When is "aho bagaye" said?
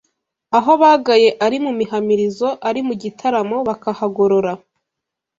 0.57-1.29